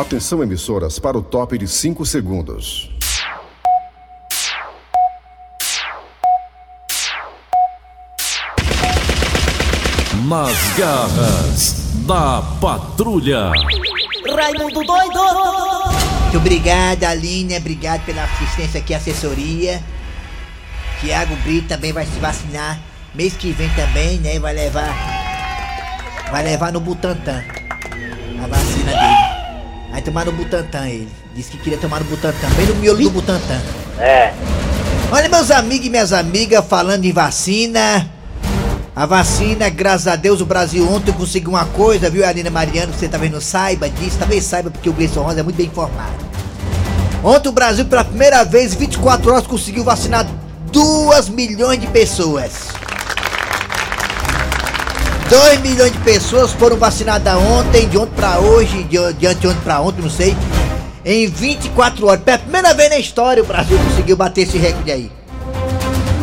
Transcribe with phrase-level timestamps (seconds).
[0.00, 2.90] Atenção, emissoras, para o top de 5 segundos.
[10.26, 11.74] Nas garras
[12.06, 13.52] da patrulha.
[14.34, 15.20] Raimundo doido!
[16.22, 17.58] Muito obrigado, Aline.
[17.58, 19.82] Obrigado pela assistência aqui, assessoria.
[21.02, 22.80] Tiago Brito também vai se vacinar.
[23.14, 24.38] Mês que vem também, né?
[24.38, 24.96] Vai levar.
[26.30, 27.44] Vai levar no Butantan.
[28.42, 29.19] A vacina dele.
[29.90, 31.08] Vai tomar no Butantan ele.
[31.34, 32.48] Disse que queria tomar no Butantan.
[32.56, 33.60] Bem no miolo do Butantan.
[33.98, 34.32] É.
[35.10, 38.08] Olha, meus amigos e minhas amigas, falando em vacina.
[38.94, 42.92] A vacina, graças a Deus, o Brasil ontem conseguiu uma coisa, viu, Alina Mariano?
[42.92, 45.66] Que você talvez não saiba disso, talvez saiba porque o Gleison Rosa é muito bem
[45.66, 46.12] informado.
[47.22, 50.26] Ontem o Brasil, pela primeira vez, 24 horas, conseguiu vacinar
[50.72, 52.68] 2 milhões de pessoas.
[55.30, 59.80] 2 milhões de pessoas foram vacinadas ontem, de ontem pra hoje, de, de anteontem pra
[59.80, 60.36] ontem, não sei.
[61.04, 62.20] Em 24 horas.
[62.24, 65.12] Pela primeira vez na história o Brasil conseguiu bater esse recorde aí.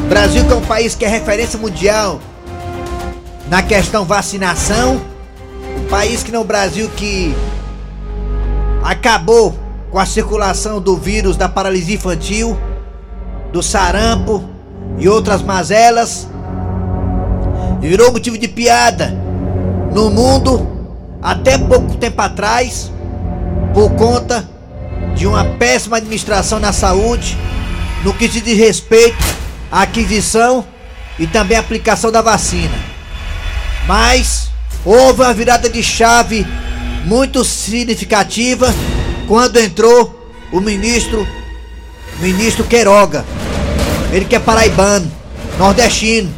[0.09, 2.19] Brasil que é um país que é referência mundial
[3.49, 5.01] na questão vacinação.
[5.77, 7.33] Um país que no Brasil que
[8.83, 9.57] acabou
[9.89, 12.59] com a circulação do vírus da paralisia infantil,
[13.53, 14.43] do sarampo
[14.99, 16.27] e outras mazelas.
[17.81, 19.13] E virou motivo de piada
[19.93, 20.67] no mundo
[21.21, 22.91] até pouco tempo atrás
[23.73, 24.47] por conta
[25.15, 27.37] de uma péssima administração na saúde
[28.03, 29.23] no que se diz respeito
[29.71, 30.65] à aquisição
[31.19, 32.75] e também aplicação da vacina.
[33.87, 34.49] Mas
[34.85, 36.45] houve uma virada de chave
[37.05, 38.73] muito significativa
[39.27, 41.27] quando entrou o ministro
[42.19, 43.25] ministro Queiroga.
[44.11, 45.11] Ele que é paraibano,
[45.57, 46.33] nordestino.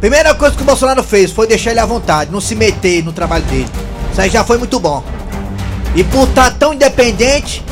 [0.00, 3.12] Primeira coisa que o Bolsonaro fez foi deixar ele à vontade, não se meter no
[3.12, 3.68] trabalho dele.
[4.10, 5.04] Isso aí já foi muito bom.
[5.94, 7.62] E por estar tão independente,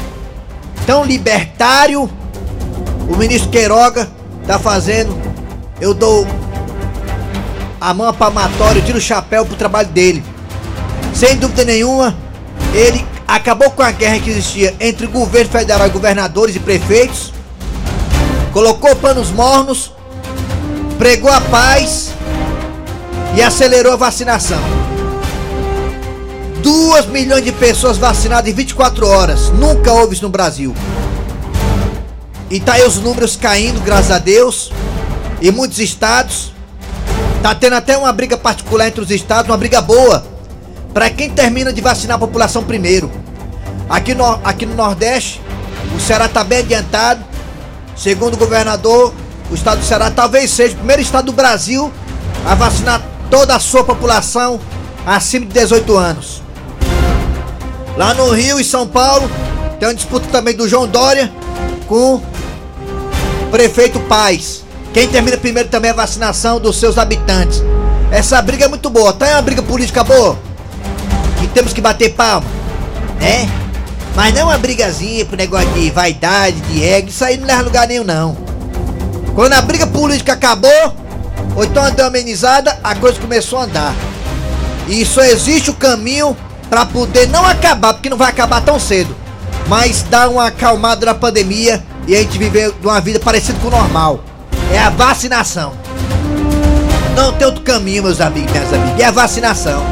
[0.86, 2.08] tão libertário,
[3.08, 4.06] o ministro Queiroga
[4.46, 5.16] tá fazendo.
[5.80, 6.26] Eu dou
[7.80, 10.22] a mão palmatória, tiro o chapéu pro trabalho dele.
[11.14, 12.14] Sem dúvida nenhuma,
[12.74, 17.32] ele acabou com a guerra que existia entre o governo federal governadores e prefeitos,
[18.52, 19.92] colocou panos mornos,
[20.98, 22.17] pregou a paz
[23.36, 24.60] e acelerou a vacinação.
[26.62, 29.50] 2 milhões de pessoas vacinadas em 24 horas.
[29.50, 30.74] Nunca houve isso no Brasil.
[32.50, 34.70] E tá aí os números caindo, graças a Deus.
[35.40, 36.52] Em muitos estados.
[37.42, 40.26] Tá tendo até uma briga particular entre os estados, uma briga boa.
[40.92, 43.10] Para quem termina de vacinar a população primeiro.
[43.88, 45.40] Aqui no, aqui no Nordeste,
[45.96, 47.24] o Ceará tá bem adiantado.
[47.96, 49.12] Segundo o governador,
[49.50, 51.92] o estado do Ceará talvez seja o primeiro estado do Brasil
[52.44, 54.60] a vacinar toda a sua população
[55.06, 56.42] acima de 18 anos.
[57.96, 59.28] Lá no Rio e São Paulo,
[59.78, 61.32] tem uma disputa também do João Dória
[61.86, 62.22] com o
[63.50, 64.64] prefeito Paz.
[64.92, 67.62] Quem termina primeiro também a vacinação dos seus habitantes.
[68.10, 69.26] Essa briga é muito boa, tá?
[69.26, 70.38] É uma briga política boa.
[71.40, 72.46] Que temos que bater palma,
[73.20, 73.48] né?
[74.16, 77.86] Mas não uma brigazinha pro negócio de vaidade, de ego, isso aí não leva lugar
[77.86, 78.36] nenhum, não.
[79.34, 80.70] Quando a briga política acabou,
[81.58, 83.92] ou então deu amenizada, a coisa começou a andar.
[84.86, 86.36] E só existe o caminho
[86.70, 89.12] para poder não acabar, porque não vai acabar tão cedo,
[89.66, 93.70] mas dar uma acalmada na pandemia e a gente viver uma vida parecida com o
[93.72, 94.20] normal.
[94.72, 95.72] É a vacinação.
[97.16, 99.00] Não tem outro caminho, meus amigos, minhas amigas.
[99.00, 99.82] É a vacinação.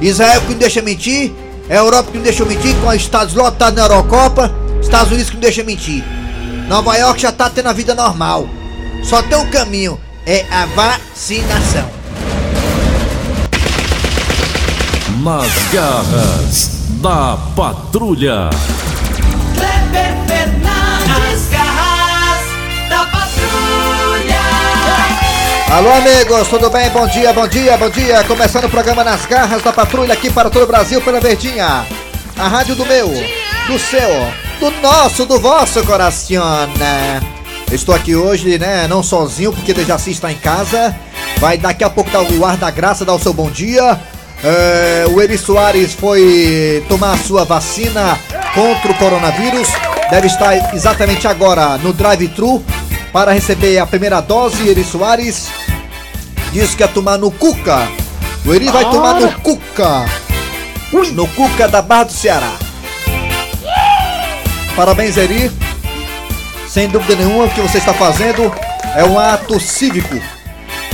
[0.00, 1.32] Israel que não deixa mentir,
[1.70, 4.52] a Europa que não deixa mentir, com os estados lotados na Eurocopa,
[4.82, 6.02] Estados Unidos que não deixa mentir.
[6.66, 8.48] Nova York já tá tendo a vida normal.
[9.04, 11.88] Só tem um caminho, é a vacinação.
[15.22, 16.70] Nas garras
[17.00, 18.50] da patrulha.
[19.54, 22.44] Kleber Fernandes, garras
[22.90, 24.40] da patrulha.
[25.70, 26.90] Alô, amigos, tudo bem?
[26.90, 28.24] Bom dia, bom dia, bom dia.
[28.24, 31.86] Começando o programa Nas Garras da Patrulha aqui para todo o Brasil pela Verdinha.
[32.36, 33.08] A rádio do meu,
[33.68, 36.68] do seu, do nosso, do vosso coração.
[37.70, 40.94] Estou aqui hoje, né, não sozinho, porque Dejaci está em casa.
[41.38, 44.00] Vai daqui a pouco dar o ar da graça, dar o seu bom dia.
[44.42, 48.18] É, o Eri Soares foi tomar a sua vacina
[48.54, 49.68] contra o coronavírus.
[50.10, 52.64] Deve estar exatamente agora no drive-thru
[53.12, 54.68] para receber a primeira dose.
[54.68, 55.48] Eri Soares
[56.52, 57.88] diz que ia tomar no Cuca.
[58.44, 60.06] O Eri vai tomar no Cuca.
[61.12, 62.52] No Cuca da Barra do Ceará.
[64.76, 65.65] Parabéns, Eri.
[66.76, 68.52] Sem dúvida nenhuma, o que você está fazendo
[68.94, 70.14] é um ato cívico.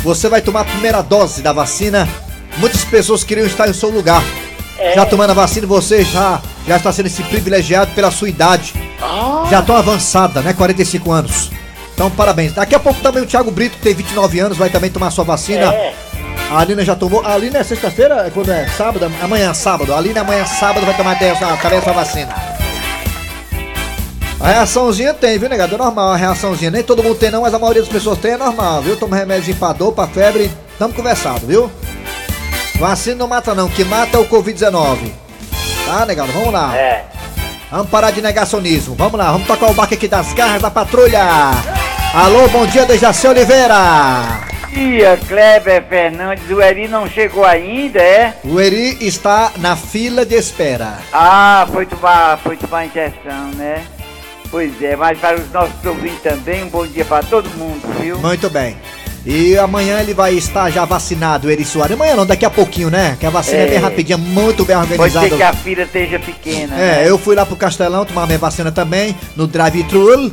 [0.05, 2.08] Você vai tomar a primeira dose da vacina.
[2.58, 4.23] Muitas pessoas queriam estar em seu lugar.
[4.94, 8.73] já tomando a vacina, você já, já está sendo esse privilegiado pela sua idade.
[9.50, 10.52] Já tão avançada, né?
[10.52, 11.50] 45 anos.
[11.93, 12.52] Então, parabéns.
[12.52, 15.25] Daqui a pouco também o Thiago Brito, que tem 29 anos, vai também tomar sua
[15.25, 15.64] vacina.
[15.75, 15.94] É.
[16.49, 17.26] A Alina já tomou.
[17.26, 18.25] A Alina é sexta-feira?
[18.25, 19.11] É Quando é sábado?
[19.20, 19.93] Amanhã é sábado.
[19.93, 22.52] A Alina amanhã é sábado vai tomar a sua vacina.
[24.43, 25.77] A reaçãozinha tem, viu, negado?
[25.77, 26.69] É normal a reaçãozinha.
[26.69, 28.97] Nem todo mundo tem, não, mas a maioria das pessoas tem, é normal, viu?
[28.97, 30.50] Toma remédio pra dor, pra febre.
[30.77, 31.71] Tamo conversado, viu?
[32.77, 33.69] Vacina não mata, não.
[33.69, 35.12] Que mata é o Covid-19.
[35.87, 36.33] Tá, negado?
[36.33, 36.77] Vamos lá.
[36.77, 37.05] É.
[37.71, 38.97] Vamos parar de negacionismo.
[38.97, 41.23] Vamos lá, vamos tocar o barco aqui das garras da patrulha.
[42.12, 44.41] Alô, bom dia, Dejaci Oliveira.
[44.71, 48.35] Dia, Kleber Fernandes, o Eri não chegou ainda, é?
[48.43, 50.99] O Eri está na fila de espera.
[51.12, 53.85] Ah, foi tomar, foi tomar injeção, né?
[54.53, 58.19] Pois é, mas para os nossos ouvintes também, um bom dia para todo mundo, viu?
[58.19, 58.77] Muito bem.
[59.25, 61.95] E amanhã ele vai estar já vacinado, o Eri Soares.
[61.95, 63.17] Amanhã não, daqui a pouquinho, né?
[63.19, 63.71] Que a vacina é, É.
[63.71, 65.29] bem rapidinha, muito bem Pode organizada.
[65.31, 66.77] ser que a fila esteja pequena.
[66.77, 67.05] né?
[67.05, 70.31] É, eu fui lá pro Castelão tomar minha vacina também, no drive-thru.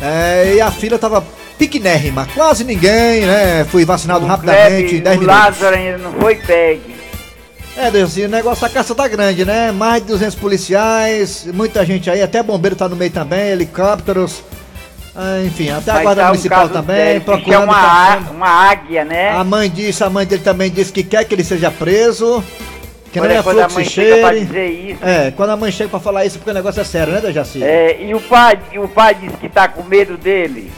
[0.00, 1.22] É, e a fila tava
[1.58, 3.66] pequenérrima, quase ninguém, né?
[3.70, 5.26] Fui vacinado O rapidamente, em Kleber, 10 o minutos.
[5.44, 6.99] Lázaro ainda não foi pegue.
[7.76, 9.72] É, Deus, assim, o negócio da caça tá grande, né?
[9.72, 14.42] Mais de 200 policiais, muita gente aí, até bombeiro tá no meio também, helicópteros.
[15.14, 17.64] ah, enfim, até a Mas guarda municipal também, sério, que é procurando.
[17.64, 19.30] uma, uma águia, né?
[19.30, 22.42] A mãe disse, a mãe dele também disse que quer que ele seja preso.
[23.12, 25.04] Que não Olha, é quando a mãe chega pra dizer isso.
[25.04, 27.62] É, quando a mãe chega pra falar isso, porque o negócio é sério, né, Dejaci?
[27.62, 30.70] É, e o pai, e o pai disse que tá com medo dele.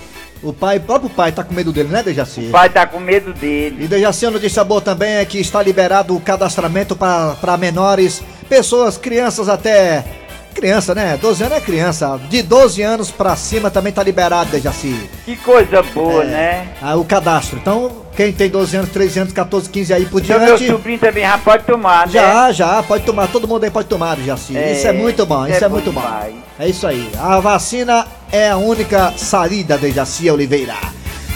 [0.42, 2.40] O pai, o próprio pai tá com medo dele, né, Dejaci?
[2.48, 3.84] O pai tá com medo dele.
[3.84, 8.96] E Dejaci, a notícia boa também é que está liberado o cadastramento para menores, pessoas,
[8.96, 10.04] crianças até.
[10.52, 11.16] Criança, né?
[11.16, 12.20] 12 anos é criança.
[12.28, 15.08] De 12 anos pra cima também tá liberado, Dejaci.
[15.24, 16.68] Que coisa boa, É, né?
[16.82, 17.58] ah, o cadastro.
[17.58, 20.72] Então, quem tem 12 anos, 13 anos, 14, 15 aí por Então meu diante.
[20.72, 22.12] sobrinho também já pode tomar, né?
[22.12, 24.56] Já, já, pode tomar, todo mundo aí pode tomar, Jaci.
[24.56, 26.34] É, isso é muito bom, isso é é, muito bom demais.
[26.58, 27.10] É isso aí.
[27.18, 30.74] A vacina é a única saída de Jaci Oliveira.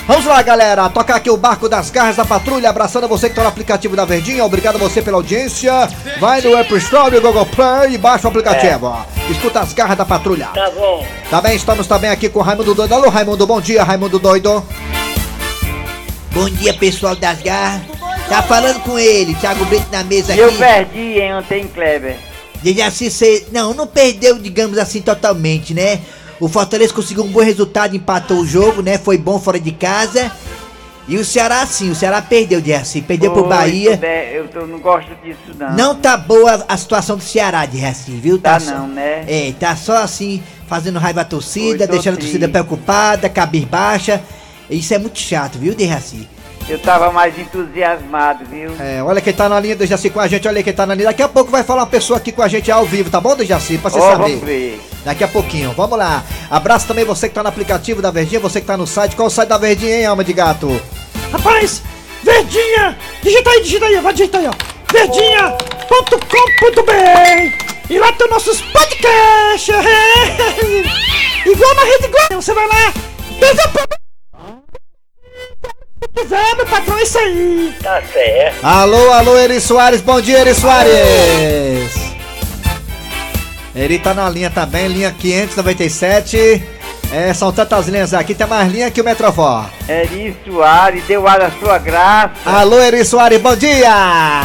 [0.06, 0.88] Vamos lá, galera.
[0.88, 2.70] Tocar aqui o barco das garras da patrulha.
[2.70, 4.44] Abraçando você que tá no aplicativo da Verdinha.
[4.44, 5.72] Obrigado a você pela audiência.
[6.20, 8.96] Vai no Apple Store, Google Play e baixa o aplicativo.
[9.28, 10.46] Escuta as garras da patrulha.
[10.54, 11.04] Tá bom.
[11.28, 12.94] Também estamos também aqui com o Raimundo Doido.
[12.94, 14.64] Alô, Raimundo, bom dia, Raimundo Doido.
[16.36, 17.80] Bom dia, pessoal das garras.
[18.28, 20.58] Tá falando com ele, Thiago Brito na mesa E eu aqui.
[20.58, 22.16] perdi, hein, ontem, Kleber.
[22.62, 23.46] Dejaci, cê...
[23.50, 26.00] Não, não perdeu, digamos assim, totalmente, né?
[26.38, 28.98] O Fortaleza conseguiu um bom resultado, empatou o jogo, né?
[28.98, 30.30] Foi bom fora de casa.
[31.08, 33.00] E o Ceará, sim, o Ceará perdeu, Dejaci.
[33.00, 33.90] Perdeu pro Oi, Bahia.
[33.92, 35.72] tudo bem, Eu tô- não gosto disso, não.
[35.74, 38.38] Não tá boa a situação do Ceará, Dejaci, viu?
[38.38, 39.24] Tá só- não, né?
[39.26, 44.20] É, tá só assim, fazendo raiva à torcida, Oi, deixando a torcida preocupada, cabisbaixa.
[44.70, 46.28] Isso é muito chato, viu, Dejaci?
[46.68, 48.72] Eu tava mais entusiasmado, viu?
[48.80, 50.48] É, olha quem tá na linha, Dejaci, com a gente.
[50.48, 51.06] Olha quem tá na linha.
[51.08, 53.36] Daqui a pouco vai falar uma pessoa aqui com a gente ao vivo, tá bom,
[53.36, 53.78] Dejaci?
[53.78, 54.22] Pra você Ó, saber.
[54.30, 54.80] vamos ver.
[55.04, 56.24] Daqui a pouquinho, vamos lá.
[56.50, 59.14] Abraço também você que tá no aplicativo da Verdinha, você que tá no site.
[59.14, 60.80] Qual o site da Verdinha, hein, alma de gato?
[61.30, 61.82] Rapaz,
[62.24, 62.98] Verdinha!
[63.22, 64.52] Digita aí, digita aí, vai digitar aí, ó.
[64.92, 69.68] Verdinha.com.br E lá tem nossos podcasts!
[71.46, 72.92] Igual na Rede Globo, você vai lá,
[73.38, 74.05] desde a Se
[76.14, 77.74] quiser, meu patrão, é isso aí!
[77.82, 78.64] Tá certo.
[78.64, 82.06] Alô, alô, Eri Soares, bom dia, Eri Soares!
[83.74, 86.62] Eri tá na linha também, linha 597.
[87.12, 89.66] É, são tantas linhas aqui, tem mais linha que o Metrofor.
[89.88, 92.32] Eri Soares, deu ar da sua graça.
[92.44, 94.42] Alô, Eri Soares, bom dia!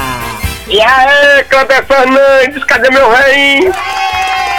[0.68, 3.72] E aí, Kleber Fernandes, cadê meu rei?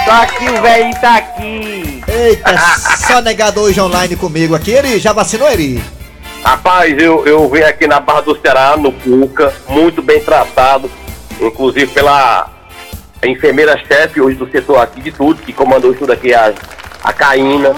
[0.05, 2.03] Só que o velhinho tá aqui.
[2.09, 2.59] Eita,
[3.07, 4.73] só negado hoje online comigo aqui.
[4.73, 5.83] Eri, já vacinou, Eri?
[6.45, 10.91] Rapaz, eu, eu vim aqui na Barra do Ceará, no Cuca, muito bem tratado,
[11.41, 12.51] inclusive pela
[13.23, 16.53] enfermeira-chefe hoje do setor aqui de tudo, que comandou tudo aqui, a,
[17.05, 17.73] a Caína.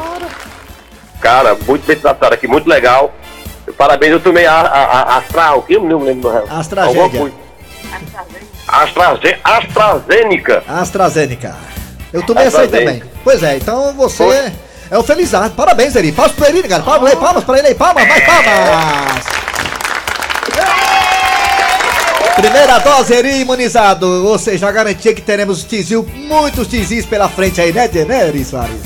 [1.21, 3.12] Cara, muito bem tratado aqui, muito legal.
[3.76, 5.75] Parabéns, eu tomei a, a, a Astra, o que?
[5.75, 6.30] Eu não lembro.
[6.50, 7.02] AstraZeneca.
[7.02, 7.35] Alguma coisa.
[8.66, 10.64] Astraze, AstraZeneca.
[10.66, 11.56] AstraZeneca.
[12.12, 12.88] Eu tomei essa aí também.
[12.88, 13.21] AstraZeneca.
[13.23, 14.52] Pois é, então você
[14.94, 15.56] é um felizardo.
[15.56, 16.12] Parabéns, Eri.
[16.12, 16.82] Palmas pro Eri, cara.
[16.82, 17.74] Palmas aí, palmas pra ele aí.
[17.74, 19.24] Palmas, mais palmas.
[22.36, 24.06] Primeira dose, Eri imunizado.
[24.26, 28.44] Ou seja, a garantia que teremos tizil, muitos tizis pela frente aí, né, né, Eri
[28.44, 28.80] Soares?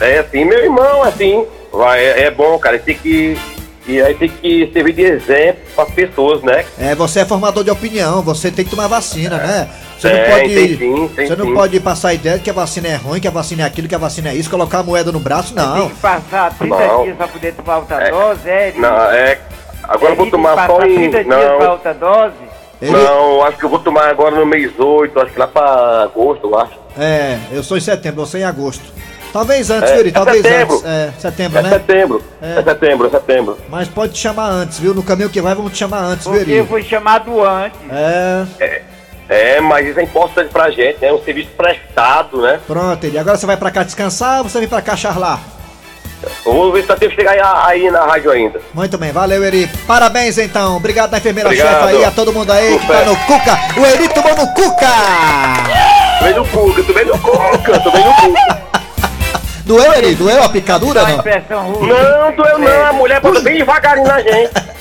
[0.00, 3.38] É assim, meu irmão, assim, vai, é, é bom, cara, tem que.
[3.86, 6.64] E aí tem que servir de exemplo para as pessoas, né?
[6.78, 9.68] É, você é formador de opinião, você tem que tomar vacina, né?
[10.02, 10.54] Você Tem, não pode.
[10.54, 11.54] tem sim, tem você não sim.
[11.54, 13.86] pode passar a ideia de que a vacina é ruim, que a vacina é aquilo,
[13.86, 15.88] que a vacina é isso, colocar a moeda no braço, Tem não.
[15.90, 17.04] que passar 30 Não.
[17.04, 18.10] dias pra poder tomar outra É.
[18.10, 18.72] dose, é?
[18.76, 19.38] Não, é.
[19.84, 20.94] Agora eu vou tem tomar só em.
[20.96, 22.34] 30 dias pra Não, outra dose?
[22.80, 26.02] Ele- Não, acho que eu vou tomar agora no mês 8, acho que lá pra
[26.02, 26.72] agosto, eu acho.
[26.98, 28.82] É, eu sou em setembro, você em agosto.
[29.32, 30.08] Talvez antes, É, viu, Eri?
[30.08, 30.74] é Talvez setembro.
[30.74, 30.84] antes.
[30.90, 31.70] É, setembro, É né?
[31.70, 32.58] setembro, É.
[32.58, 32.62] é.
[32.64, 33.58] setembro, é setembro.
[33.70, 34.92] Mas pode te chamar antes, viu?
[34.92, 36.66] No caminho que vai, vamos te chamar antes, viu, Porque Eri?
[36.66, 37.78] foi chamado antes.
[37.90, 38.82] É, É,
[39.62, 41.12] mas isso é importante pra gente, né?
[41.12, 42.60] Um serviço prestado, né?
[42.66, 43.18] pronto, Eri.
[43.18, 45.40] Agora você vai pra cá descansar ou você vem pra cá charlar?
[46.46, 48.60] Eu vou ver se dá tempo de chegar aí, aí na rádio ainda.
[48.72, 49.68] Muito bem, valeu, Eri.
[49.86, 50.76] Parabéns, então.
[50.76, 53.58] Obrigado da enfermeira-chefe aí, a todo mundo aí que tá no Cuca.
[53.80, 54.86] O Eri tomou no Cuca!
[56.18, 58.62] Tô bem no Cuca, tô bem no Cuca, tô bem no Cuca.
[59.64, 60.14] Doeu, Eri?
[60.14, 61.16] Doeu a picadura, não?
[61.16, 64.71] Não, doeu não, a mulher bota bem devagarinho na gente.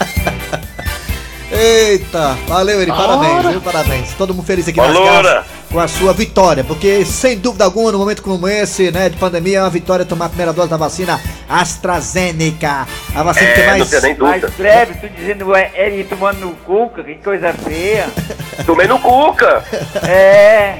[1.52, 2.92] Eita, valeu, Eri.
[2.92, 3.62] Parabéns, viu?
[3.62, 4.14] Parabéns.
[4.18, 5.34] Todo mundo feliz aqui nas Valora.
[5.34, 6.64] casas com a sua vitória.
[6.64, 10.26] Porque, sem dúvida alguma, no momento como esse, né, de pandemia, é uma vitória tomar
[10.26, 12.88] a primeira dose da vacina AstraZeneca.
[13.14, 13.80] A vacina que É, mais.
[13.80, 14.54] não tem nem Mas, dúvida.
[14.56, 18.08] Cleber, tu dizendo é, ele tomando no cuca, que coisa feia.
[18.66, 19.64] Tomei no Cuca.
[20.08, 20.80] É,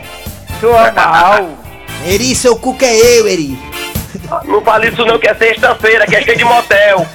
[0.62, 1.50] soa mal.
[2.06, 3.60] Eri, seu Cuca é eu, Eri.
[4.46, 7.06] Não fale isso não, que é sexta-feira, que é cheio de motel.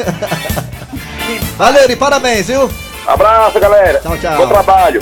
[1.56, 1.96] Valeu, Eri.
[1.96, 2.70] Parabéns, viu?
[3.06, 4.00] Abraço, galera.
[4.00, 4.36] Tchau, tchau.
[4.38, 5.00] Bom trabalho.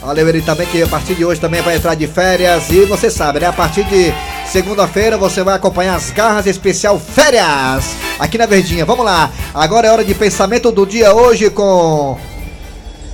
[0.00, 2.68] Valeu, ele também, que a partir de hoje também vai entrar de férias.
[2.70, 3.46] E você sabe, né?
[3.46, 4.12] A partir de
[4.46, 8.84] segunda-feira você vai acompanhar as garras especial férias aqui na Verdinha.
[8.84, 9.30] Vamos lá.
[9.54, 12.18] Agora é hora de pensamento do dia hoje com.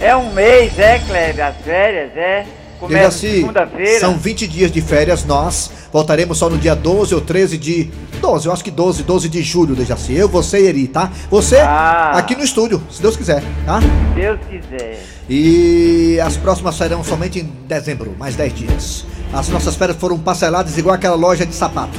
[0.01, 1.45] É um mês, é, Cleber?
[1.45, 2.47] As férias, é?
[2.79, 4.01] Começa segunda-feira.
[4.01, 5.25] São 20 dias de férias.
[5.25, 7.91] Nós voltaremos só no dia 12 ou 13 de.
[8.21, 10.13] 12, eu acho que 12, 12 de julho, Dejaci.
[10.15, 11.11] Eu, você e Eri, tá?
[11.31, 12.13] Você Ah.
[12.17, 13.81] aqui no estúdio, se Deus quiser, tá?
[14.15, 15.05] Deus quiser.
[15.29, 19.05] E as próximas serão somente em dezembro, mais 10 dias.
[19.33, 21.99] As nossas férias foram parceladas igual aquela loja de sapato.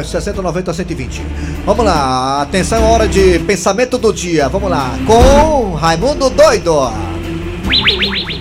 [0.00, 1.22] É, 60, 90, 120.
[1.64, 4.48] Vamos lá, atenção, hora de pensamento do dia.
[4.48, 6.90] Vamos lá, com Raimundo Doido.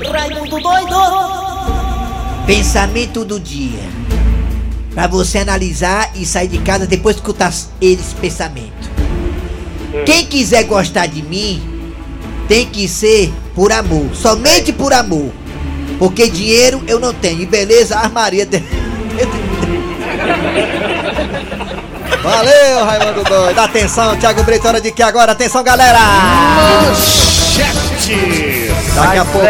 [0.03, 0.95] Raimundo doido!
[2.45, 3.83] Pensamento do dia.
[4.93, 8.89] Pra você analisar e sair de casa depois de escutar eles pensamento.
[10.05, 11.61] Quem quiser gostar de mim,
[12.47, 14.09] tem que ser por amor.
[14.13, 15.31] Somente por amor.
[15.97, 17.41] Porque dinheiro eu não tenho.
[17.41, 18.45] E beleza, armaria.
[18.45, 18.61] De...
[22.21, 23.59] Valeu, Raimundo Doido.
[23.59, 25.31] Atenção, Thiago Brito, hora de que agora?
[25.31, 25.99] Atenção, galera!
[28.95, 29.47] Daqui a pouco.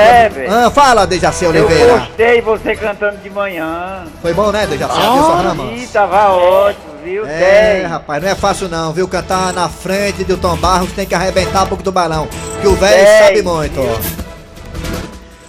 [0.49, 1.97] Ah, fala, Dejaci Eu Oliveira.
[1.99, 4.03] gostei você cantando de manhã.
[4.21, 4.99] Foi bom, né, Dejaci?
[4.99, 5.81] Ramos.
[5.81, 7.25] Ih, tava ótimo, viu?
[7.25, 9.07] É, rapaz, não é fácil não, viu?
[9.07, 12.27] Cantar na frente do Tom Barros tem que arrebentar um pouco do balão.
[12.61, 14.25] Que o velho sabe muito.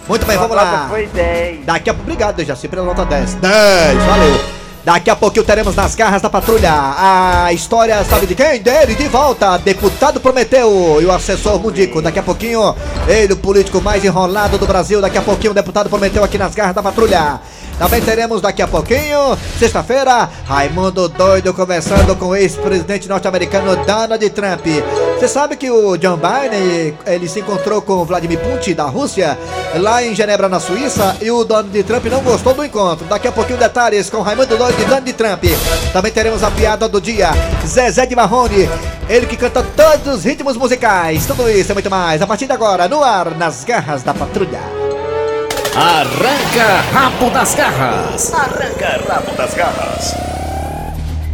[0.07, 0.85] Muito bem, vamos lá.
[0.89, 1.65] Foi 10.
[1.65, 3.33] Daqui a Obrigado, Dejaci, pela nota 10.
[3.35, 4.39] 10, valeu.
[4.87, 8.61] Daqui a pouquinho teremos nas garras da patrulha a história, sabe de quem?
[8.61, 9.57] Dele, de volta.
[9.57, 12.01] Deputado Prometeu e o assessor Mundico.
[12.01, 12.73] Daqui a pouquinho,
[13.05, 15.01] ele, o político mais enrolado do Brasil.
[15.01, 17.41] Daqui a pouquinho, o deputado Prometeu aqui nas garras da patrulha.
[17.77, 24.65] Também teremos daqui a pouquinho, sexta-feira, Raimundo Doido conversando com o ex-presidente norte-americano Donald Trump.
[25.15, 29.37] Você sabe que o John Biden, ele se encontrou com Vladimir Putin da Rússia,
[29.75, 33.05] lá em Genebra, na Suíça, e o Donald Trump não gostou do encontro.
[33.05, 35.43] Daqui a pouquinho detalhes com Raimundo Doido e Donald Trump.
[35.93, 37.29] Também teremos a piada do dia,
[37.65, 38.67] Zezé de Marrone,
[39.07, 41.27] ele que canta todos os ritmos musicais.
[41.27, 44.86] Tudo isso e muito mais, a partir de agora, no ar, nas garras da patrulha.
[45.77, 48.31] Arranca rabo das garras.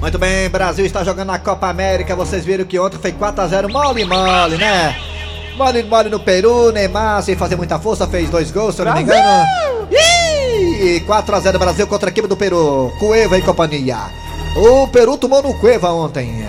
[0.01, 2.13] Muito bem, Brasil está jogando a Copa América.
[2.13, 4.97] Vocês viram que ontem foi 4x0 mole mole, né?
[5.55, 8.93] Mole mole no Peru, Neymar sem fazer muita força fez dois gols, se eu não
[8.93, 9.47] me engano.
[9.89, 13.97] Ih, 4x0 Brasil contra a equipe do Peru, Cueva e companhia.
[14.57, 16.45] O Peru tomou no Cueva ontem.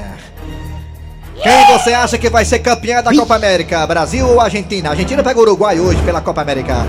[1.40, 3.86] Quem você acha que vai ser campeã da Copa América?
[3.86, 4.88] Brasil ou Argentina?
[4.88, 6.88] A Argentina pega o Uruguai hoje pela Copa América.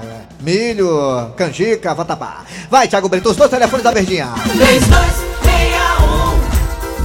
[0.41, 2.43] milho, canjica, vatapá.
[2.69, 4.29] Vai, Thiago Brito, os dois telefones da Verdinha.
[4.43, 6.31] 3261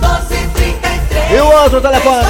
[0.00, 2.26] 1233 E o outro telefone?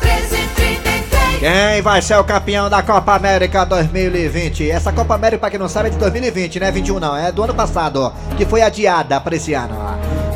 [0.00, 1.38] 1333.
[1.40, 4.70] Quem vai ser o campeão da Copa América 2020?
[4.70, 6.70] Essa Copa América, pra quem não sabe, é de 2020, né?
[6.70, 9.74] 21 não, é do ano passado, que foi adiada pra esse ano.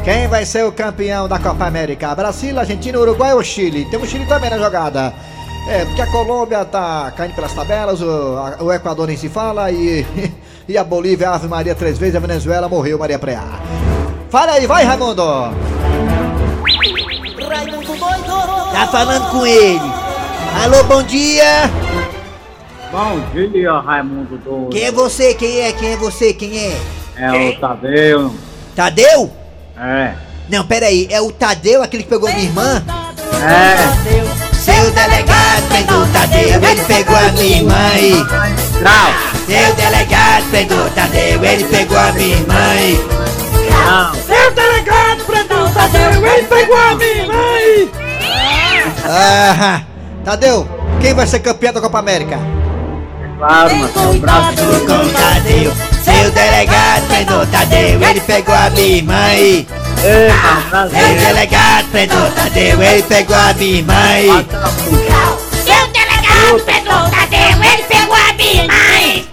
[0.02, 2.14] Quem vai ser o campeão da Copa América?
[2.14, 3.86] Brasil, Argentina, Uruguai ou Chile?
[3.90, 5.14] Tem o Chile também na jogada.
[5.68, 8.06] É, porque a Colômbia tá caindo pelas tabelas, o,
[8.36, 10.04] a- o Equador nem se fala e,
[10.68, 13.42] e a Bolívia, Ave Maria três vezes, a Venezuela morreu, Maria Preá.
[14.30, 15.22] Fala aí, vai Raimundo!
[17.48, 18.72] Raimundo doido.
[18.72, 19.80] Tá falando com ele.
[20.62, 21.70] Alô, bom dia.
[22.92, 24.68] Bom dia, Raimundo Doido.
[24.70, 25.34] Quem é você?
[25.34, 25.72] Quem é?
[25.72, 26.32] Quem é você?
[26.32, 26.76] Quem é?
[27.16, 28.34] É o Tadeu.
[28.76, 29.32] Tadeu?
[29.76, 30.14] É.
[30.48, 31.08] Não, peraí.
[31.10, 32.84] É o Tadeu, aquele que pegou minha irmã?
[33.42, 34.43] É.
[34.64, 38.14] Seu delegado prendeu o Tadeu, ele pegou a minha irmã e...
[38.80, 39.12] Não.
[39.46, 42.96] Seu delegado prendeu o Tadeu, ele pegou a minha irmã e...
[43.70, 44.14] Não.
[44.14, 47.92] Seu delegado prendeu o Tadeu, ele pegou a minha mãe!
[49.04, 49.82] Ah,
[50.24, 50.66] Tadeu,
[50.98, 52.38] quem vai ser campeão da Copa América?
[53.36, 54.86] Claro, mas é o Brasil.
[54.86, 59.83] Com o Tadeu, seu delegado prendeu o Tadeu, ele pegou a minha irmã e...
[60.04, 60.28] Ei,
[60.68, 60.98] Brasil.
[60.98, 64.26] Seu delegado prendeu o Tadeu, ele pegou a minha irmã e...
[65.64, 69.28] Seu delegado pegou o Tadeu, ele pegou a minha mãe!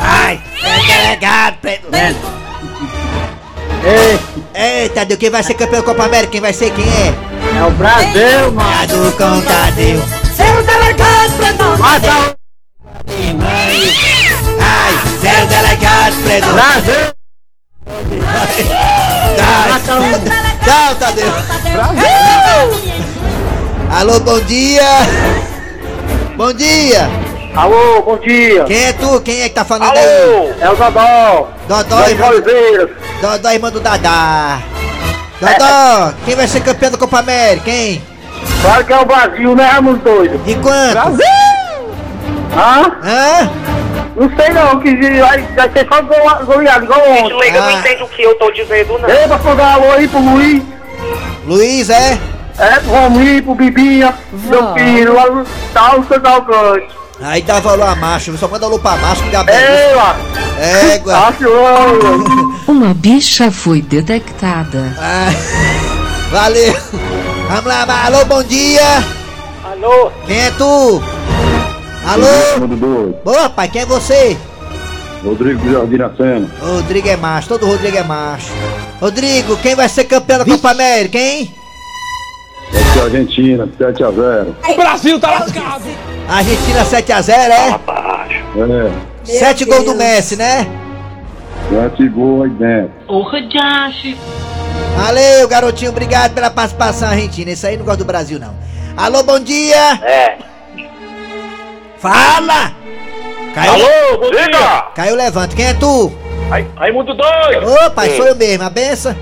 [0.00, 2.16] Ai, seu delegado prendeu...
[3.84, 4.20] Ei,
[4.54, 6.32] Ei, Tadeu, quem vai ser campeão da Copa América?
[6.32, 6.70] Quem vai ser?
[6.72, 7.14] Quem é?
[7.58, 8.68] é o Brasil, mano.
[8.68, 10.02] Cuidado com o Tadeu.
[10.36, 12.42] Seu delegado prendeu o Mata o
[14.60, 16.52] Ai, seu delegado prendeu.
[16.52, 17.21] Brasil.
[20.64, 21.32] Tchau, Tadeu.
[23.90, 24.82] Alô, bom dia.
[26.36, 27.10] Bom dia.
[27.54, 28.64] Alô, bom dia.
[28.64, 29.20] Quem é tu?
[29.20, 29.98] Quem é que tá falando aí?
[29.98, 31.48] Alô, é o Dodó.
[31.68, 32.90] Dodó, irmão, Oliveira.
[33.20, 34.60] Dodó, irmão do Dadá.
[35.40, 38.02] Dodó, quem vai ser campeão da Copa América, hein?
[38.62, 40.38] Claro que é o Brasil, né, Raimundo doido?
[40.44, 41.20] De quanto?
[42.56, 42.96] Hã?
[43.04, 43.50] Hã?
[44.14, 47.34] Não sei não, que vai, vai ser só gol- goleado, igual ontem.
[47.38, 47.72] Leiga não Ah.
[47.72, 49.08] entende o que eu tô dizendo, não.
[49.08, 50.62] Ei, pra dar alô aí pro Luiz,
[51.46, 52.18] Luiz, é?
[52.58, 56.88] é, pro Rominho, pro Bibinha, meu filho, lá no tal, Central Grande.
[57.22, 59.54] Aí dá valor a macho, só manda alô pra macho que dá bem.
[59.54, 60.16] Ei, lá,
[60.92, 61.34] Égua.
[62.68, 64.94] Uma bicha foi detectada.
[64.98, 65.30] Ah,
[66.30, 66.76] valeu.
[67.48, 68.82] Vamos lá, alô, bom dia.
[69.64, 71.02] Alô, Quem é tu?
[72.06, 72.66] Alô?
[72.66, 73.16] Doido.
[73.24, 74.36] Boa, pai, quem é você?
[75.24, 76.50] Rodrigo Jardim Sena.
[76.60, 78.52] Rodrigo é macho, todo Rodrigo é macho.
[79.00, 81.54] Rodrigo, quem vai ser campeão da Copa América, hein?
[82.72, 85.84] Essa é a Argentina, 7 a 0 O Brasil tá lascado!
[86.28, 87.80] Argentina 7x0, é?
[88.58, 88.92] É,
[89.24, 90.66] 7 gols do Messi, né?
[91.70, 92.92] 7 gols aí dentro.
[94.96, 97.50] Valeu, garotinho, obrigado pela participação argentina.
[97.52, 98.54] Isso aí não gosta do Brasil, não.
[98.96, 99.94] Alô, bom dia!
[100.02, 100.51] É.
[102.02, 102.72] Fala!
[103.54, 104.84] Caiu, Alô, bom dia.
[104.92, 105.54] Caiu, levanta.
[105.54, 106.12] Quem é tu?
[106.76, 107.72] Raimundo doido.
[107.72, 108.64] Ô, pai, sou eu mesmo.
[108.64, 109.14] A benção.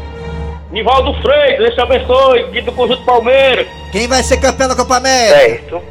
[0.73, 3.67] Nivaldo Freitas, Deus te abençoe, aqui do Conjunto Palmeiras.
[3.93, 5.37] Quem vai ser campeão da Copa América?
[5.37, 5.83] Certo.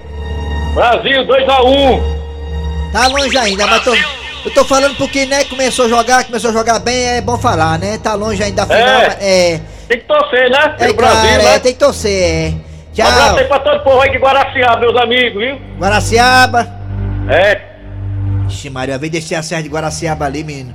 [0.74, 2.02] Brasil 2x1.
[2.92, 6.54] Tá longe ainda, mas tô, eu tô falando porque, né, começou a jogar, começou a
[6.54, 8.00] jogar bem, é bom falar, né?
[8.02, 9.08] Tá longe ainda da final, É.
[9.08, 9.62] mas é.
[9.88, 10.76] Tem que torcer, né?
[10.80, 11.60] É Pelo claro, Brasil, é, né?
[11.60, 12.54] tem que torcer, é.
[13.00, 15.58] Um abraço aí Tchau, pra todo o povo aí de Guaraciaba, meus amigos, viu?
[15.78, 16.79] Guaraciaba.
[17.28, 17.62] É.
[18.48, 20.74] Ixi, Maria, vem descer a serra de Guaraciaba ali, menino.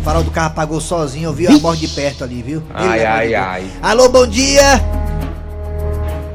[0.00, 2.62] O farol do carro apagou sozinho, eu vi a morte de perto ali, viu?
[2.72, 3.66] Ai, ai, ai.
[3.82, 4.82] Alô, bom dia!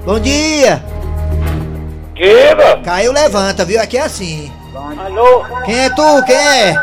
[0.06, 0.84] Bom dia!
[2.16, 2.82] Queba.
[2.84, 3.82] Caiu, levanta, viu?
[3.82, 4.52] Aqui é assim.
[4.76, 5.44] Alô.
[5.66, 6.24] Quem é tu?
[6.26, 6.76] Quem é?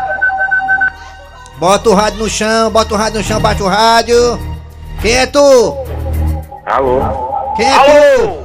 [1.59, 4.41] Bota o rádio no chão, bota o rádio no chão, bate o rádio.
[5.03, 5.77] Quem é tu?
[6.65, 7.01] Alô.
[7.57, 8.39] Quem é tu?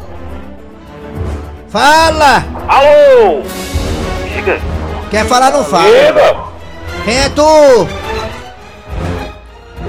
[1.69, 2.43] Fala!
[2.67, 3.43] Alô.
[5.09, 5.85] Quer falar, não fala.
[7.03, 7.87] Quem é tu?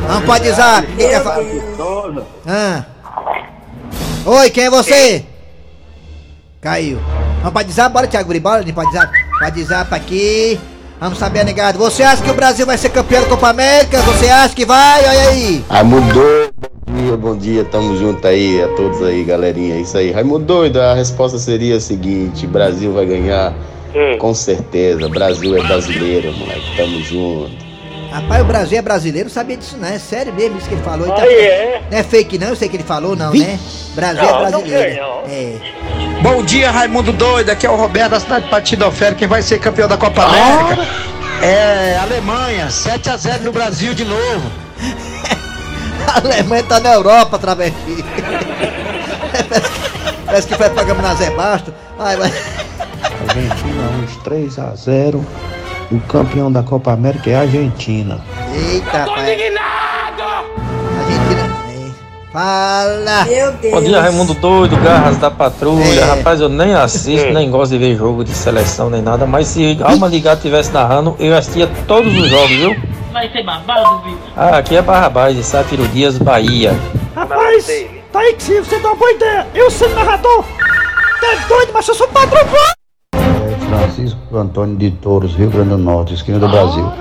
[0.08, 0.82] Não pode usar.
[0.82, 1.44] Ninguém quer falar.
[2.46, 2.84] Ah.
[4.24, 5.24] Oi, quem é você?
[6.60, 7.00] Caiu.
[7.38, 9.12] Vamos pra WhatsApp, bora, Thiago Guri, bora, pode WhatsApp.
[9.38, 10.60] Pode WhatsApp aqui.
[10.98, 11.78] Vamos saber, negado.
[11.78, 14.00] Você acha que o Brasil vai ser campeão da Copa América?
[14.02, 15.00] Você acha que vai?
[15.00, 15.64] Olha aí.
[15.68, 19.96] Raimundo doido, bom dia, bom dia, tamo junto aí, a todos aí, galerinha, é isso
[19.98, 20.10] aí.
[20.10, 23.52] Raimundo doido, a resposta seria a seguinte, Brasil vai ganhar,
[24.18, 27.66] com certeza, Brasil é brasileiro, moleque, tamo junto.
[28.10, 29.88] Rapaz, o Brasil é brasileiro, não sabia disso não.
[29.88, 31.06] É sério mesmo isso que ele falou.
[31.06, 31.82] Então, é.
[31.90, 33.58] Não é fake não, eu sei que ele falou não, né?
[33.94, 34.94] Brasil Não, é não brasileiro.
[34.94, 35.22] sei, não.
[35.28, 35.56] É.
[36.22, 37.50] Bom dia, Raimundo Doido.
[37.50, 39.14] Aqui é o Roberto da cidade de Patidofera.
[39.14, 40.86] Quem vai ser campeão da Copa América
[41.42, 42.68] é Alemanha.
[42.68, 44.50] 7x0 no Brasil de novo.
[46.08, 48.02] A Alemanha tá na Europa, travesti.
[50.24, 51.74] Parece que foi programa na Zé Basto.
[51.98, 52.32] Ai, mas...
[53.86, 55.24] Argentina uns 3 a 0
[55.90, 58.20] O campeão da Copa América é a Argentina.
[58.52, 59.20] Eita, rapaz.
[59.20, 59.60] Argentina.
[59.60, 59.76] é.
[62.32, 63.24] Fala!
[63.24, 66.04] Meu Bom dia, Raimundo Doido, Garras da Patrulha.
[66.04, 69.78] Rapaz, eu nem assisto, nem gosto de ver jogo de seleção nem nada, mas se
[69.82, 72.76] Alma Gato tivesse narrando, eu assistia todos os jogos, viu?
[73.10, 74.18] Vai ser babado, Vitor.
[74.36, 76.78] Ah, aqui é Barrabás, de Sátiro Dias, Bahia.
[77.14, 77.66] Rapaz,
[78.12, 79.46] tá aí que se você dá uma boa ideia.
[79.54, 80.44] Eu sou narrador.
[81.18, 82.44] Tá doido, mas eu sou padrão.
[84.06, 86.92] É Francisco Antônio de Touros, Rio Grande do Norte, esquina do Brasil.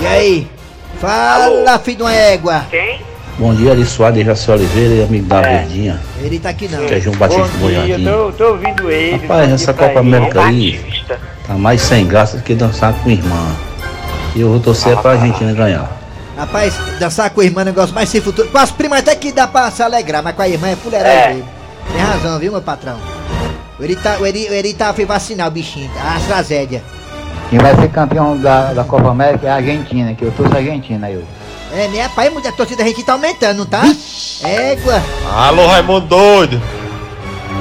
[0.00, 0.50] E aí?
[0.98, 2.64] Fala, filho de uma égua.
[2.70, 3.00] Quem?
[3.38, 6.00] Bom dia, Ari Soares, Jaci Oliveira e amigo da Verdinha.
[6.20, 6.84] Ele tá aqui não.
[6.84, 9.16] Que é João Batista Bom dia, tô, tô ouvindo ele.
[9.18, 10.00] Rapaz, essa Copa.
[10.00, 10.80] América aí
[11.46, 13.56] tá mais sem graça do que dançar com irmã.
[14.34, 15.88] E eu vou torcer pra Argentina ganhar.
[16.36, 18.48] Rapaz, dançar com a irmã é um negócio mais sem futuro.
[18.48, 21.44] Com as primas até que dá pra se alegrar, mas com a irmã é fuleiragem
[21.44, 21.92] É.
[21.92, 23.17] Tem razão, viu, meu patrão?
[23.78, 26.82] O Eri tá, o Eri, o Eri tá, foi vacinar o bichinho, a AstraZeneca.
[27.48, 30.58] Quem vai ser campeão da, da Copa América é a Argentina, que eu torço a
[30.58, 31.22] Argentina, eu.
[31.72, 33.82] É, né, rapaz, a torcida da gente tá aumentando, não tá?
[34.42, 35.00] Égua.
[35.32, 36.60] Alô, Raimundo Doido.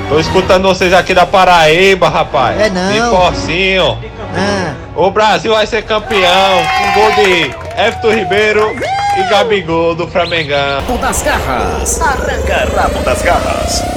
[0.09, 2.59] Tô escutando vocês aqui da Paraíba, rapaz.
[2.59, 2.91] É não.
[2.91, 3.97] De Porcinho.
[4.35, 4.73] Ah.
[4.95, 8.75] O Brasil vai ser campeão com gol de Everton Ribeiro
[9.17, 10.79] e Gabigol do Flamengão.
[10.79, 12.01] Rabo das garras.
[12.01, 13.96] Arranca rabo das garras.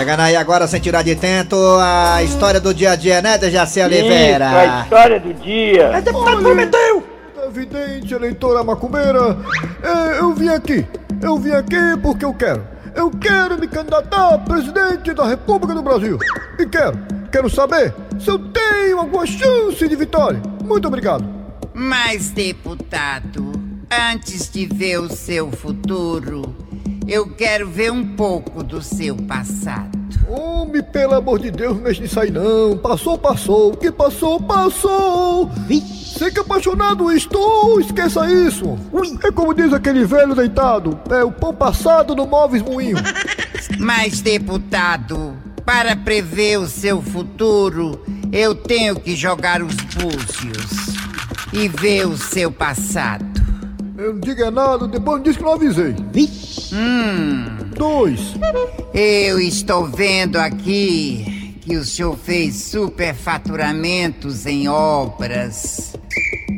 [0.00, 3.82] Chegando aí agora, sem tirar de tento, a história do dia a dia, né, Dejaci
[3.82, 4.46] Oliveira?
[4.46, 5.82] Isso, a história do dia.
[5.88, 7.06] É deputado Prometeu.
[7.46, 9.36] Evidente, eleitora macumbeira,
[9.82, 10.86] é, eu vim aqui,
[11.20, 12.66] eu vim aqui porque eu quero.
[12.94, 16.18] Eu quero me candidatar a presidente da República do Brasil.
[16.58, 16.98] E quero,
[17.30, 20.40] quero saber se eu tenho alguma chance de vitória.
[20.64, 21.28] Muito obrigado.
[21.74, 23.52] Mas, deputado,
[24.10, 26.69] antes de ver o seu futuro,
[27.10, 29.98] eu quero ver um pouco do seu passado.
[30.28, 32.78] Homem, pelo amor de Deus, não mexe nisso aí não.
[32.78, 33.72] Passou, passou.
[33.72, 35.50] O que passou, passou.
[36.16, 38.78] Sei que apaixonado estou, esqueça isso.
[39.24, 41.00] É como diz aquele velho deitado.
[41.10, 42.98] É o pão passado no móveis moinho.
[43.76, 50.94] Mas, deputado, para prever o seu futuro, eu tenho que jogar os búzios
[51.52, 53.29] e ver o seu passado.
[54.00, 55.94] Eu não digo é nada, depois diz que não avisei.
[56.72, 57.70] Hum.
[57.76, 58.32] Dois.
[58.94, 65.94] Eu estou vendo aqui que o senhor fez superfaturamentos em obras,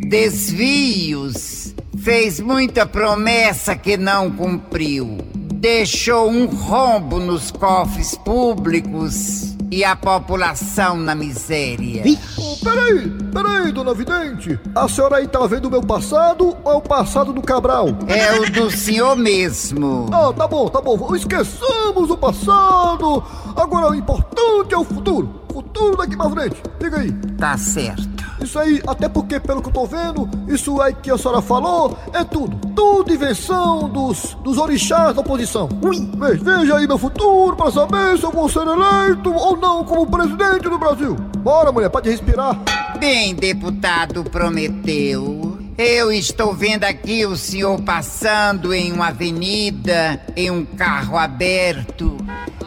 [0.06, 9.96] desvios, fez muita promessa que não cumpriu, deixou um rombo nos cofres públicos e a
[9.96, 12.04] população na miséria.
[12.36, 14.60] Oh, peraí, peraí, dona Vidente.
[14.74, 17.88] A senhora aí tá vendo o meu passado ou é o passado do Cabral?
[18.06, 20.10] É o do senhor mesmo.
[20.12, 21.16] Ah, tá bom, tá bom.
[21.16, 23.24] Esqueçamos o passado.
[23.56, 25.42] Agora o importante é o futuro.
[25.52, 26.62] Futuro daqui pra frente.
[26.80, 27.12] Diga aí.
[27.38, 28.10] Tá certo.
[28.42, 31.96] Isso aí, até porque, pelo que eu tô vendo, isso aí que a senhora falou
[32.12, 32.56] é tudo.
[32.74, 35.68] Tudo invenção dos, dos orixás da oposição.
[35.68, 40.06] Ve- Veja aí meu futuro para saber se eu vou ser eleito ou não como
[40.10, 41.14] presidente do Brasil.
[41.38, 42.58] Bora, mulher, pode respirar.
[42.98, 50.64] Bem, deputado Prometeu, eu estou vendo aqui o senhor passando em uma avenida, em um
[50.64, 52.16] carro aberto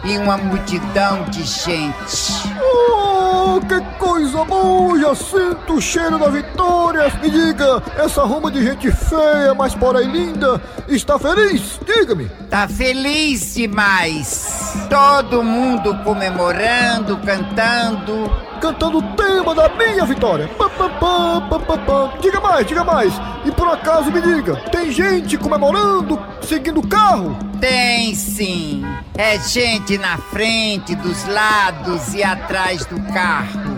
[0.06, 2.50] e uma multidão de gente.
[2.62, 5.00] Oh, que coisa boa!
[5.00, 7.12] Já sinto o cheiro da vitória.
[7.22, 11.80] Me diga, essa ruma de gente feia, mas porém linda, está feliz?
[11.86, 12.30] Diga-me.
[12.50, 14.65] Tá feliz demais.
[14.90, 18.32] Todo mundo comemorando, cantando.
[18.62, 20.48] Cantando o tema da minha vitória.
[20.58, 22.12] Pam, pam, pam.
[22.22, 23.14] Diga mais, diga mais.
[23.46, 27.38] E por acaso me diga, tem gente comemorando, seguindo o carro?
[27.60, 28.84] Tem sim.
[29.18, 33.75] É gente na frente, dos lados e atrás do carro.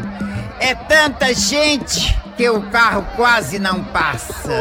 [0.59, 4.51] É tanta gente que o carro quase não passa.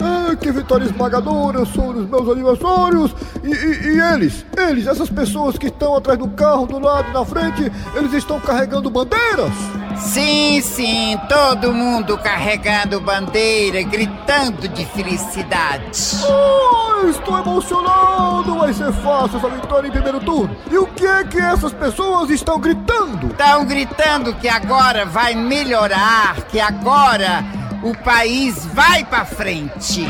[0.00, 3.14] Ah, que vitória esmagadora sobre os meus aniversários!
[3.42, 7.24] E, e- e eles, eles, essas pessoas que estão atrás do carro, do lado na
[7.24, 9.52] frente, eles estão carregando bandeiras?
[9.96, 16.16] Sim, sim, todo mundo carregando bandeira, gritando de felicidade.
[16.28, 18.58] Oh, estou emocionado!
[18.58, 20.56] Vai ser fácil essa vitória em primeiro turno!
[20.70, 23.28] E o que é que essas pessoas estão gritando?
[23.28, 27.44] Estão gritando que agora vai melhorar, que agora
[27.82, 30.06] o país vai pra frente.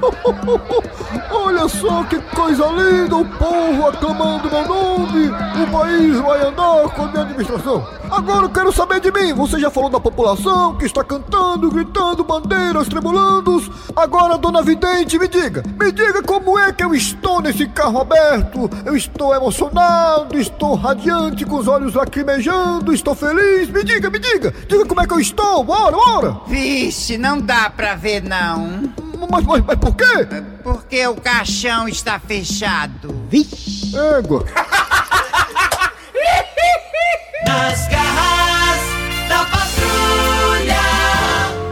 [1.30, 5.28] Olha só que coisa linda, o povo aclamando meu nome.
[5.28, 7.86] O país vai andar com a minha administração.
[8.10, 9.32] Agora eu quero saber de mim.
[9.34, 13.62] Você já falou da população que está cantando, gritando, bandeiras tremulando.
[13.96, 15.62] Agora, dona Vidente, me diga.
[15.78, 18.70] Me diga como é que eu estou nesse carro aberto.
[18.84, 23.68] Eu estou emocionado, estou radiante, com os olhos lacrimejando, estou feliz.
[23.70, 24.52] Me diga, me diga.
[24.68, 25.64] Diga como é que eu estou.
[25.64, 26.40] Bora, bora.
[26.46, 29.03] Vixe, não dá pra ver não.
[29.30, 30.26] Mas, mas, mas por quê?
[30.62, 33.14] Porque o caixão está fechado.
[33.28, 33.96] Vixe.
[33.96, 34.44] Égua.
[37.46, 38.80] Nas garras
[39.28, 40.80] da patrulha.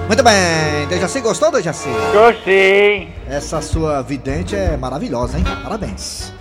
[0.06, 1.88] Muito bem, Dejaci, gostou, Dejaci?
[2.12, 3.12] Gostei.
[3.26, 5.44] Essa sua vidente é maravilhosa, hein?
[5.62, 6.32] Parabéns.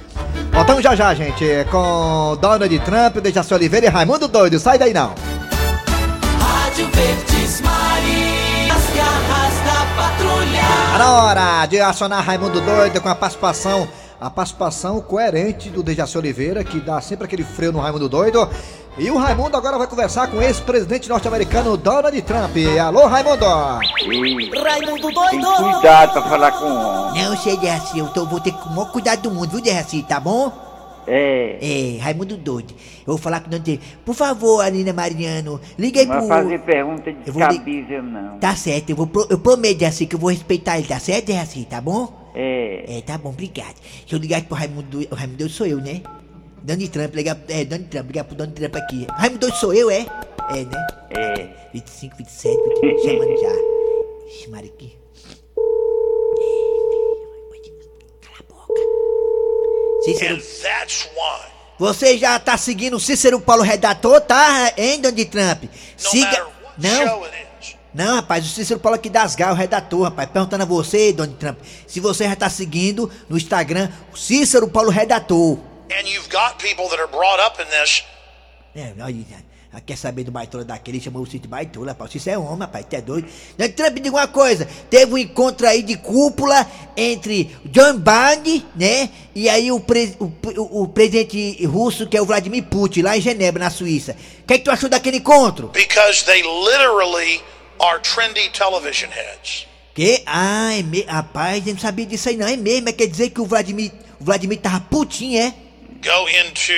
[0.52, 4.60] Voltamos já já, gente, com Donald Trump, Dejaci Oliveira e Raimundo Doido.
[4.60, 5.15] Sai daí não.
[10.91, 13.88] Tá na hora de acionar Raimundo Doido com a participação,
[14.19, 18.49] a participação coerente do Dejaci Oliveira, que dá sempre aquele freio no Raimundo Doido.
[18.97, 22.58] E o Raimundo agora vai conversar com o ex-presidente norte-americano Donald Trump.
[22.86, 23.45] Alô, Raimundo!
[23.45, 27.23] Raimundo Tem cuidado pra falar com o homem.
[27.23, 30.19] Não, sei, Dejaci, eu tô, vou ter o maior cuidado do mundo, viu, Dejaci, tá
[30.19, 30.70] bom?
[31.07, 31.57] É.
[31.61, 32.73] É, Raimundo doido.
[32.99, 33.79] Eu vou falar com o Dante.
[34.05, 36.27] Por favor, Alina Mariano, liga aí Não pro...
[36.27, 38.37] vai fazer pergunta li- descabível, não.
[38.39, 39.27] Tá certo, eu, vou pro...
[39.29, 42.31] eu prometo, Dejaci, que eu vou respeitar ele, tá certo, Dejaci, tá bom?
[42.35, 42.97] É.
[42.97, 43.75] É, tá bom, obrigado.
[44.01, 45.11] Deixa eu ligar aqui pro Raimundo Doido.
[45.11, 46.01] O Raimundo Doido sou eu, né?
[46.63, 47.37] Donald Trump, ligar...
[47.49, 49.07] É, Donald Trump, ligar pro Donald Trump aqui.
[49.11, 50.05] Raimundo Doido sou eu, é?
[50.49, 50.87] É, né?
[51.09, 51.49] É.
[51.73, 54.27] 25, 27, 28, chamando já.
[54.27, 55.01] Ixi, Mari, aqui.
[60.03, 60.41] Cícero...
[61.77, 64.73] Você já tá seguindo o Cícero Paulo Redator, tá?
[64.77, 65.63] Hein, Donald Trump?
[65.97, 66.47] Siga...
[66.77, 67.29] Não...
[67.93, 71.37] Não, rapaz, o Cícero Paulo aqui das Gal, o redator, rapaz, perguntando a você, Donald
[71.37, 75.59] Trump, se você já tá seguindo no Instagram o Cícero Paulo Redator.
[75.91, 78.05] And you've got people that are brought up in this.
[78.73, 79.25] É, olha,
[79.79, 82.86] quer saber do baitola daquele, chamou o de baitola, rapaz, o Cícero é homem, rapaz,
[82.89, 83.27] tu é doido.
[83.57, 89.10] Donald Trump, diga uma coisa, teve um encontro aí de cúpula entre John Biden, né,
[89.34, 93.21] e aí o, pre- o, o- presidente russo, que é o Vladimir Putin, lá em
[93.21, 94.15] Genebra, na Suíça.
[94.41, 95.67] O que, é que tu achou daquele encontro?
[95.69, 97.41] Because they literally
[97.79, 99.67] are trendy television heads.
[99.93, 100.23] Que?
[100.25, 101.10] Ah, é mesmo.
[101.12, 102.47] Rapaz, eu não sabia disso aí não.
[102.47, 103.91] É mesmo, é quer dizer que o Vladimir.
[104.19, 105.53] O Vladimir tava putinho, é?
[106.01, 106.73] Go into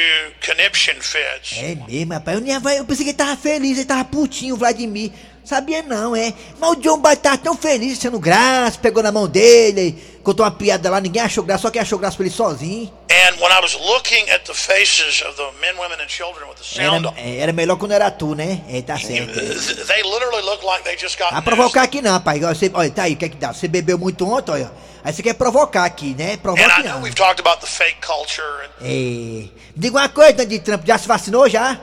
[0.45, 1.57] conniption fits.
[1.57, 2.37] É mesmo, rapaz.
[2.37, 5.11] Eu, nem, eu pensei que ele tava feliz, ele tava putinho, o Vladimir.
[5.43, 6.33] Sabia não, é.
[6.57, 10.51] Mas o John Biden tava tão feliz, sendo graça, pegou na mão dele, contou uma
[10.51, 12.91] piada lá, ninguém achou graça, só quem achou graça foi ele sozinho.
[13.11, 16.55] And when I was looking at the faces of the men, women, and children with
[16.55, 18.61] the sound Era, é, era melhor quando era tu, né?
[18.69, 19.33] É, tá certo.
[19.33, 22.41] th- they literally look like they just got Vai provocar aqui não, rapaz.
[22.41, 23.53] Olha, Você, olha, tá aí, o que é que dá?
[23.53, 24.71] Você bebeu muito ontem, olha.
[25.03, 26.39] Aí você quer provocar aqui, né?
[26.41, 27.01] Know não.
[27.01, 28.69] we've talked about the fake culture.
[28.79, 28.87] And É.
[28.87, 31.77] Me diga uma coisa, Donald Trump, já se vacinou já?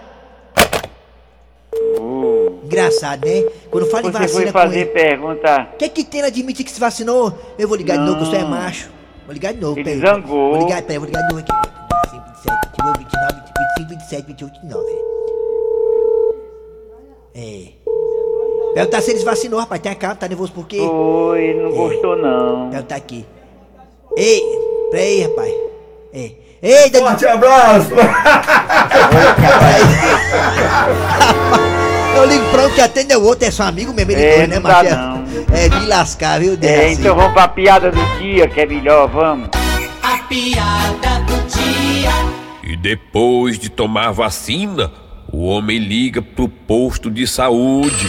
[2.71, 3.43] Engraçado, né?
[3.69, 4.91] Quando fala em Você vacina foi com fazer ele.
[4.91, 5.69] pergunta.
[5.75, 7.37] O que é que tem admitir que se vacinou?
[7.59, 8.49] Eu vou ligar de novo, você é Não.
[8.51, 8.89] macho.
[9.27, 10.01] Vou ligar de novo, Ele peraí.
[10.01, 10.53] zangou.
[10.55, 11.53] Vou ligar, peraí, vou ligar de novo aqui.
[11.53, 13.35] 25, 27, 29,
[13.89, 14.85] 25, 27, 28, 29.
[17.35, 17.81] É.
[18.75, 19.81] Perguntar se ele se vacinou, rapaz.
[19.83, 20.79] Tem a cara, tá nervoso por quê?
[20.79, 22.71] Foi, ele não gostou não.
[22.71, 23.27] Perguntar aqui.
[24.17, 24.41] Ei,
[24.93, 25.53] peraí, rapaz.
[26.13, 26.31] É.
[26.63, 26.91] Ei.
[26.91, 27.91] Forte abraço.
[32.21, 34.49] Eu ligo pra um que atende o outro, é só amigo mesmo, ele É, dois,
[34.51, 34.97] né, não dá Matias?
[34.99, 35.21] não.
[35.57, 37.01] É de lascar, viu, É, Dejaci?
[37.01, 39.49] então vamos pra piada do dia, que é melhor, vamos.
[40.03, 42.11] A piada do dia.
[42.63, 44.93] E depois de tomar vacina,
[45.33, 48.09] o homem liga pro posto de saúde.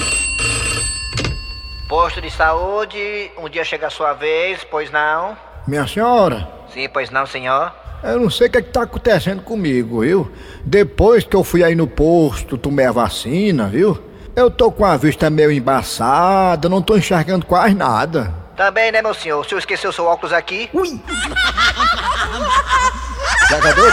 [1.87, 5.37] Posto de saúde, um dia chega a sua vez, pois não?
[5.67, 7.71] Minha senhora, Sim, pois não, senhor?
[8.03, 10.31] Eu não sei o que, é que tá acontecendo comigo, viu?
[10.63, 13.97] Depois que eu fui aí no posto, tomei a vacina, viu?
[14.35, 18.33] Eu tô com a vista meio embaçada, não tô enxergando quase nada.
[18.55, 19.39] Também, né, meu senhor?
[19.41, 20.69] O senhor esqueceu seu óculos aqui?
[20.73, 20.99] Ui!
[23.49, 23.91] Jogador,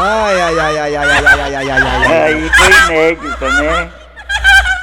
[0.00, 2.22] Ai, ai, ai, ai, ai, ai, ai, ai, ai, ai, ai.
[2.22, 3.90] Aí foi inédita, né?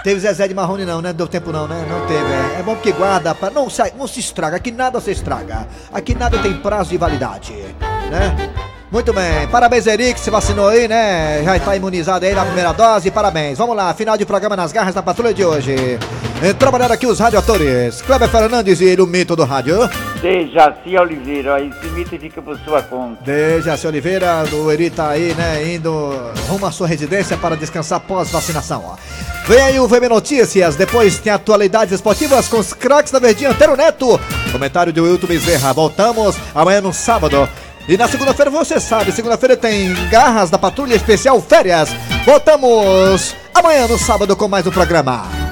[0.05, 1.11] Teve Zezé de Marrone não, né?
[1.11, 1.83] Deu tempo não, né?
[1.89, 2.59] Não teve, é.
[2.59, 3.49] É bom porque guarda, pra...
[3.49, 5.67] não, sai, não se estraga, aqui nada se estraga.
[5.91, 7.53] Aqui nada tem prazo de validade,
[8.11, 8.35] né?
[8.91, 11.43] Muito bem, parabéns Eric, se vacinou aí, né?
[11.43, 13.57] Já está imunizado aí na primeira dose, parabéns.
[13.57, 15.99] Vamos lá, final de programa nas garras da patrulha de hoje.
[16.43, 18.01] Em trabalhar aqui os radioatores.
[18.03, 19.89] Kleber Fernandes e o mito do rádio.
[20.21, 23.23] Dejaci Oliveira, esse mito fica por sua conta.
[23.23, 26.13] Dejaci Oliveira, o Eri tá aí, né, indo
[26.47, 28.95] rumo à sua residência para descansar pós-vacinação.
[29.47, 33.75] Vem aí o VM Notícias, depois tem atualidades esportivas com os craques da Verdinha, Antero
[33.75, 34.19] Neto.
[34.51, 35.73] Comentário de Wilton Bezerra.
[35.73, 37.49] Voltamos amanhã no sábado.
[37.87, 41.89] E na segunda-feira, você sabe, segunda-feira tem Garras da Patrulha Especial Férias.
[42.25, 45.44] Voltamos amanhã no sábado com mais um programa.